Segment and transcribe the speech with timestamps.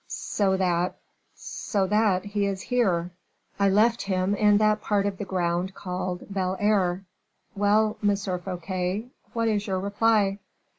[0.07, 0.95] "So that"
[1.35, 3.11] "So that he is here;
[3.59, 7.05] I left him in that part of the ground called Bel Air.
[7.55, 8.15] Well, M.
[8.15, 10.39] Fouquet, what is your reply?"